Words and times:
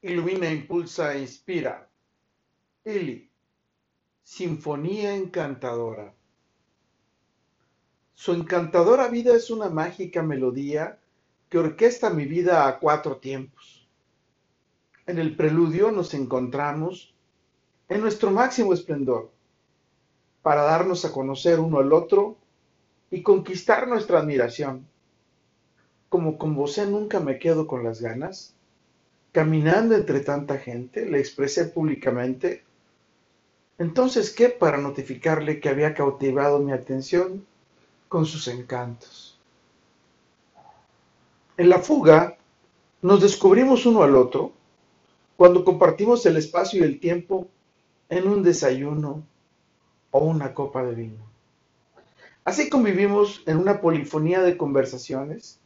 Ilumina, 0.00 0.48
impulsa 0.48 1.12
e 1.14 1.22
inspira. 1.22 1.88
Ili, 2.84 3.28
Sinfonía 4.22 5.16
Encantadora. 5.16 6.14
Su 8.14 8.32
encantadora 8.32 9.08
vida 9.08 9.34
es 9.34 9.50
una 9.50 9.68
mágica 9.70 10.22
melodía 10.22 11.00
que 11.48 11.58
orquesta 11.58 12.10
mi 12.10 12.26
vida 12.26 12.68
a 12.68 12.78
cuatro 12.78 13.16
tiempos. 13.16 13.88
En 15.06 15.18
el 15.18 15.34
preludio 15.34 15.90
nos 15.90 16.14
encontramos 16.14 17.12
en 17.88 18.00
nuestro 18.00 18.30
máximo 18.30 18.74
esplendor 18.74 19.32
para 20.42 20.62
darnos 20.62 21.04
a 21.06 21.12
conocer 21.12 21.58
uno 21.58 21.78
al 21.78 21.92
otro 21.92 22.36
y 23.10 23.22
conquistar 23.24 23.88
nuestra 23.88 24.20
admiración. 24.20 24.86
Como 26.08 26.38
con 26.38 26.54
vos 26.54 26.78
nunca 26.86 27.18
me 27.18 27.40
quedo 27.40 27.66
con 27.66 27.82
las 27.82 28.00
ganas, 28.00 28.54
Caminando 29.32 29.94
entre 29.94 30.20
tanta 30.20 30.58
gente, 30.58 31.06
le 31.06 31.18
expresé 31.18 31.66
públicamente. 31.66 32.64
Entonces, 33.78 34.30
¿qué 34.30 34.48
para 34.48 34.78
notificarle 34.78 35.60
que 35.60 35.68
había 35.68 35.94
cautivado 35.94 36.58
mi 36.58 36.72
atención 36.72 37.46
con 38.08 38.26
sus 38.26 38.48
encantos? 38.48 39.38
En 41.56 41.68
la 41.68 41.78
fuga, 41.78 42.38
nos 43.02 43.20
descubrimos 43.20 43.86
uno 43.86 44.02
al 44.02 44.16
otro 44.16 44.52
cuando 45.36 45.64
compartimos 45.64 46.26
el 46.26 46.36
espacio 46.36 46.80
y 46.80 46.84
el 46.84 46.98
tiempo 46.98 47.48
en 48.08 48.26
un 48.26 48.42
desayuno 48.42 49.24
o 50.10 50.18
una 50.24 50.54
copa 50.54 50.82
de 50.84 50.94
vino. 50.94 51.28
Así 52.44 52.70
convivimos 52.70 53.42
en 53.46 53.58
una 53.58 53.80
polifonía 53.80 54.40
de 54.40 54.56
conversaciones 54.56 55.60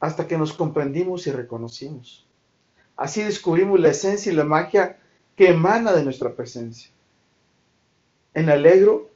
hasta 0.00 0.28
que 0.28 0.36
nos 0.36 0.52
comprendimos 0.52 1.26
y 1.26 1.32
reconocimos. 1.32 2.26
Así 3.00 3.22
descubrimos 3.22 3.80
la 3.80 3.88
esencia 3.88 4.30
y 4.30 4.34
la 4.34 4.44
magia 4.44 4.98
que 5.34 5.48
emana 5.48 5.94
de 5.94 6.04
nuestra 6.04 6.34
presencia. 6.34 6.90
En 8.34 8.50
Alegro, 8.50 9.08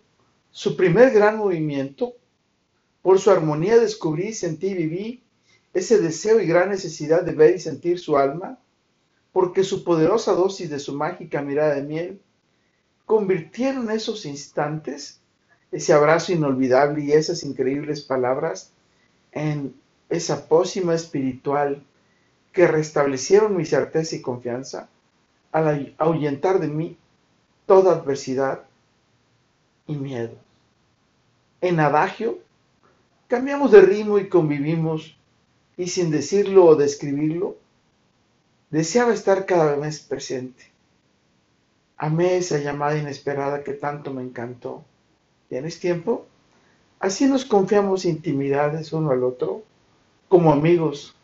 su 0.51 0.75
primer 0.75 1.11
gran 1.11 1.37
movimiento, 1.37 2.15
por 3.03 3.19
su 3.19 3.31
armonía 3.31 3.77
descubrí, 3.77 4.33
sentí 4.33 4.73
viví 4.73 5.23
ese 5.75 6.01
deseo 6.01 6.41
y 6.41 6.47
gran 6.47 6.71
necesidad 6.71 7.25
de 7.25 7.33
ver 7.33 7.57
y 7.57 7.59
sentir 7.59 7.99
su 7.99 8.17
alma, 8.17 8.59
porque 9.35 9.63
su 9.63 9.85
poderosa 9.85 10.33
dosis 10.33 10.71
de 10.71 10.79
su 10.79 10.95
mágica 10.95 11.43
mirada 11.43 11.75
de 11.75 11.83
miel 11.83 12.23
convirtieron 13.05 13.91
esos 13.91 14.25
instantes, 14.25 15.21
ese 15.71 15.93
abrazo 15.93 16.33
inolvidable 16.33 17.05
y 17.05 17.13
esas 17.13 17.43
increíbles 17.43 18.01
palabras 18.01 18.73
en 19.33 19.75
esa 20.09 20.49
pócima 20.49 20.95
espiritual 20.95 21.85
que 22.55 22.69
restablecieron 22.69 23.57
mi 23.57 23.67
certeza 23.67 24.15
y 24.17 24.23
confianza 24.23 24.89
al 25.53 25.95
ahuyentar 25.99 26.61
de 26.61 26.69
mí 26.69 26.97
toda 27.67 27.93
adversidad 27.93 28.63
y 29.87 29.97
miedo. 29.97 30.35
En 31.61 31.81
adagio, 31.81 32.39
cambiamos 33.27 33.73
de 33.73 33.81
ritmo 33.81 34.19
y 34.19 34.29
convivimos, 34.29 35.17
y 35.77 35.89
sin 35.89 36.11
decirlo 36.11 36.65
o 36.65 36.77
describirlo, 36.77 37.57
deseaba 38.71 39.13
estar 39.13 39.47
cada 39.47 39.75
vez 39.77 40.01
presente. 40.01 40.71
Amé 41.97 42.37
esa 42.37 42.59
llamada 42.59 42.97
inesperada 42.97 43.65
que 43.65 43.73
tanto 43.73 44.13
me 44.13 44.23
encantó. 44.23 44.85
¿Tienes 45.49 45.81
tiempo? 45.81 46.27
Así 47.01 47.27
nos 47.27 47.45
confiamos 47.45 48.05
intimidades 48.05 48.93
uno 48.93 49.11
al 49.11 49.25
otro, 49.25 49.63
como 50.29 50.53
amigos, 50.53 51.17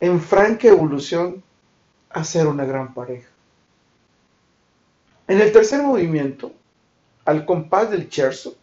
en 0.00 0.20
franca 0.20 0.68
evolución 0.68 1.42
a 2.10 2.22
ser 2.24 2.46
una 2.46 2.64
gran 2.64 2.94
pareja. 2.94 3.28
En 5.26 5.40
el 5.40 5.52
tercer 5.52 5.82
movimiento, 5.82 6.52
al 7.24 7.44
compás 7.44 7.90
del 7.90 8.08
cherzo, 8.08 8.56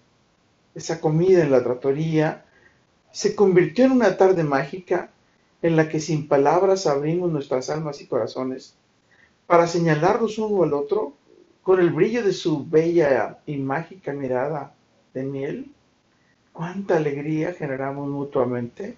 esa 0.73 1.00
comida 1.00 1.43
en 1.43 1.52
la 1.52 1.64
trattoria 1.64 2.45
se 3.11 3.36
convirtió 3.36 3.86
en 3.86 3.92
una 3.92 4.17
tarde 4.17 4.43
mágica 4.43 5.10
en 5.61 5.76
la 5.76 5.89
que 5.89 5.99
sin 5.99 6.27
palabras 6.27 6.87
abrimos 6.87 7.32
nuestras 7.32 7.70
almas 7.70 8.02
y 8.02 8.08
corazones 8.08 8.76
para 9.45 9.67
señalarnos 9.67 10.37
uno 10.37 10.64
al 10.64 10.73
otro 10.73 11.14
con 11.64 11.80
el 11.80 11.92
brillo 11.92 12.23
de 12.23 12.33
su 12.33 12.65
bella 12.65 13.39
y 13.45 13.58
mágica 13.58 14.14
mirada 14.14 14.73
de 15.14 15.23
miel. 15.23 15.71
Cuánta 16.54 16.98
alegría 16.98 17.54
generamos 17.54 18.08
mutuamente 18.08 18.98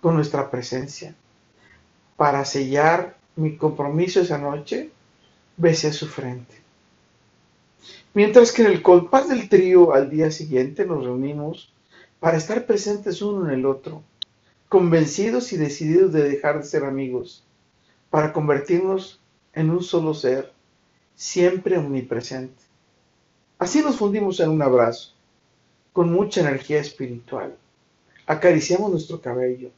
con 0.00 0.14
nuestra 0.14 0.50
presencia 0.50 1.14
para 2.16 2.44
sellar 2.44 3.16
mi 3.36 3.56
compromiso 3.56 4.20
esa 4.20 4.38
noche, 4.38 4.90
besé 5.56 5.92
su 5.92 6.06
frente. 6.06 6.54
Mientras 8.14 8.52
que 8.52 8.62
en 8.62 8.70
el 8.70 8.82
compás 8.82 9.28
del 9.28 9.48
trío 9.48 9.94
al 9.94 10.10
día 10.10 10.30
siguiente 10.30 10.84
nos 10.84 11.04
reunimos 11.04 11.72
para 12.20 12.36
estar 12.36 12.66
presentes 12.66 13.22
uno 13.22 13.46
en 13.48 13.58
el 13.58 13.66
otro, 13.66 14.02
convencidos 14.68 15.52
y 15.52 15.56
decididos 15.56 16.12
de 16.12 16.22
dejar 16.22 16.58
de 16.58 16.64
ser 16.64 16.84
amigos, 16.84 17.44
para 18.10 18.32
convertirnos 18.32 19.20
en 19.54 19.70
un 19.70 19.82
solo 19.82 20.14
ser, 20.14 20.52
siempre 21.14 21.78
omnipresente. 21.78 22.62
Así 23.58 23.80
nos 23.80 23.96
fundimos 23.96 24.40
en 24.40 24.50
un 24.50 24.60
abrazo, 24.60 25.14
con 25.92 26.12
mucha 26.12 26.40
energía 26.42 26.80
espiritual. 26.80 27.56
Acariciamos 28.26 28.90
nuestro 28.90 29.20
cabello, 29.20 29.70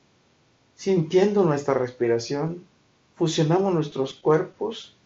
Sintiendo 0.74 1.44
nuestra 1.44 1.74
respiración, 1.74 2.64
fusionamos 3.16 3.72
nuestros 3.72 4.14
cuerpos 4.14 4.96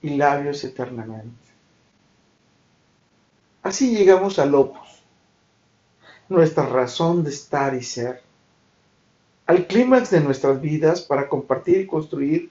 y 0.00 0.16
labios 0.16 0.64
eternamente. 0.64 1.30
Así 3.62 3.94
llegamos 3.94 4.40
al 4.40 4.54
opus, 4.54 5.04
nuestra 6.28 6.66
razón 6.66 7.22
de 7.22 7.30
estar 7.30 7.74
y 7.74 7.82
ser, 7.82 8.22
al 9.46 9.66
clímax 9.68 10.10
de 10.10 10.20
nuestras 10.20 10.60
vidas 10.60 11.02
para 11.02 11.28
compartir 11.28 11.78
y 11.78 11.86
construir 11.86 12.50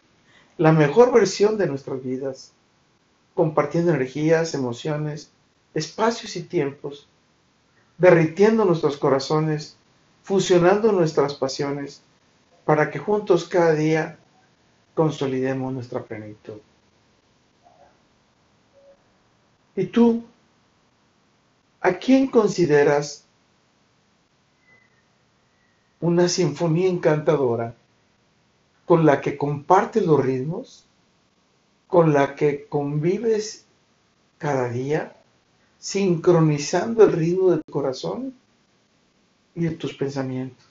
la 0.57 0.71
mejor 0.71 1.11
versión 1.11 1.57
de 1.57 1.67
nuestras 1.67 2.01
vidas, 2.01 2.53
compartiendo 3.33 3.93
energías, 3.93 4.53
emociones, 4.53 5.31
espacios 5.73 6.35
y 6.37 6.43
tiempos, 6.43 7.07
derritiendo 7.97 8.63
nuestros 8.63 8.95
corazones, 8.97 9.75
fusionando 10.23 10.91
nuestras 10.93 11.33
pasiones 11.33 12.01
para 12.65 12.89
que 12.89 12.99
juntos 12.99 13.47
cada 13.47 13.73
día 13.73 14.17
consolidemos 14.93 15.73
nuestra 15.73 16.03
plenitud. 16.03 16.59
¿Y 19.75 19.85
tú? 19.85 20.23
¿A 21.79 21.93
quién 21.93 22.27
consideras 22.27 23.25
una 25.99 26.27
sinfonía 26.27 26.89
encantadora 26.89 27.75
con 28.85 29.05
la 29.05 29.21
que 29.21 29.37
compartes 29.37 30.05
los 30.05 30.23
ritmos, 30.23 30.85
con 31.87 32.13
la 32.13 32.35
que 32.35 32.65
convives 32.67 33.65
cada 34.37 34.69
día, 34.69 35.15
sincronizando 35.79 37.03
el 37.03 37.13
ritmo 37.13 37.51
de 37.51 37.57
tu 37.63 37.71
corazón 37.71 38.33
y 39.55 39.63
de 39.63 39.71
tus 39.71 39.93
pensamientos? 39.93 40.70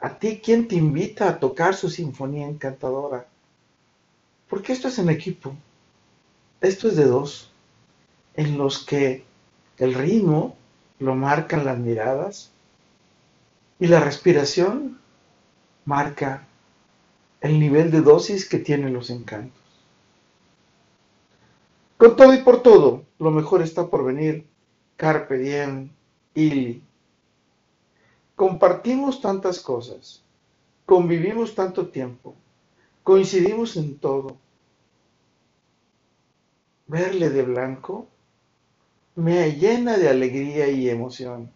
¿A 0.00 0.18
ti 0.18 0.40
quién 0.42 0.66
te 0.66 0.76
invita 0.76 1.28
a 1.28 1.38
tocar 1.38 1.74
su 1.74 1.90
sinfonía 1.90 2.46
encantadora? 2.46 3.26
Porque 4.48 4.72
esto 4.72 4.88
es 4.88 4.98
en 4.98 5.10
equipo. 5.10 5.54
Esto 6.60 6.88
es 6.88 6.96
de 6.96 7.04
dos, 7.04 7.50
en 8.34 8.56
los 8.58 8.84
que 8.84 9.24
el 9.78 9.94
ritmo 9.94 10.56
lo 10.98 11.14
marcan 11.14 11.64
las 11.64 11.78
miradas 11.78 12.50
y 13.78 13.86
la 13.86 14.00
respiración 14.00 14.98
marca 15.84 16.46
el 17.40 17.58
nivel 17.58 17.90
de 17.90 18.02
dosis 18.02 18.48
que 18.48 18.58
tienen 18.58 18.92
los 18.92 19.10
encantos. 19.10 19.58
Con 21.96 22.16
todo 22.16 22.32
y 22.34 22.38
por 22.38 22.62
todo, 22.62 23.04
lo 23.18 23.30
mejor 23.30 23.62
está 23.62 23.88
por 23.88 24.04
venir. 24.04 24.46
Carpe 24.96 25.38
diem, 25.38 25.90
ili. 26.34 26.82
Compartimos 28.40 29.20
tantas 29.20 29.60
cosas, 29.60 30.22
convivimos 30.86 31.54
tanto 31.54 31.88
tiempo, 31.88 32.34
coincidimos 33.02 33.76
en 33.76 33.98
todo. 33.98 34.38
Verle 36.86 37.28
de 37.28 37.42
blanco 37.42 38.06
me 39.14 39.52
llena 39.52 39.98
de 39.98 40.08
alegría 40.08 40.70
y 40.70 40.88
emoción. 40.88 41.50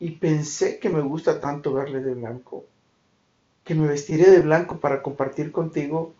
Y 0.00 0.12
pensé 0.12 0.78
que 0.78 0.88
me 0.88 1.02
gusta 1.02 1.38
tanto 1.38 1.74
verle 1.74 2.00
de 2.00 2.14
blanco, 2.14 2.64
que 3.62 3.74
me 3.74 3.86
vestiré 3.86 4.30
de 4.30 4.40
blanco 4.40 4.80
para 4.80 5.02
compartir 5.02 5.52
contigo 5.52 6.14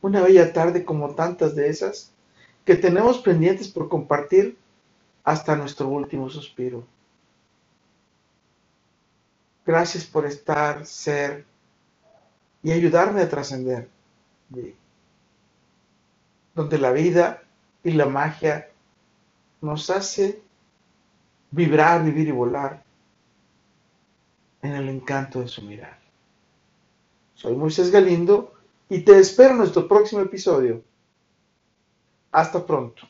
una 0.00 0.22
bella 0.22 0.52
tarde 0.52 0.84
como 0.84 1.16
tantas 1.16 1.56
de 1.56 1.70
esas 1.70 2.12
que 2.64 2.76
tenemos 2.76 3.18
pendientes 3.18 3.66
por 3.66 3.88
compartir 3.88 4.56
hasta 5.24 5.56
nuestro 5.56 5.88
último 5.88 6.30
suspiro. 6.30 6.84
Gracias 9.66 10.04
por 10.04 10.24
estar, 10.24 10.86
ser 10.86 11.44
y 12.62 12.70
ayudarme 12.70 13.22
a 13.22 13.28
trascender. 13.28 13.88
Donde 16.54 16.78
la 16.78 16.92
vida 16.92 17.42
y 17.82 17.90
la 17.90 18.06
magia 18.06 18.70
nos 19.60 19.90
hace 19.90 20.40
vibrar, 21.50 22.04
vivir 22.04 22.28
y 22.28 22.30
volar 22.30 22.84
en 24.62 24.72
el 24.72 24.88
encanto 24.88 25.40
de 25.40 25.48
su 25.48 25.62
mirar. 25.62 25.98
Soy 27.34 27.56
Moisés 27.56 27.90
Galindo 27.90 28.54
y 28.88 29.00
te 29.00 29.18
espero 29.18 29.50
en 29.50 29.58
nuestro 29.58 29.88
próximo 29.88 30.22
episodio. 30.22 30.82
Hasta 32.30 32.64
pronto. 32.64 33.08